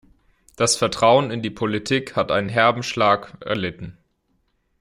[0.55, 3.99] Das Vertrauen in die Politik hat einen herben Schlag erlitten.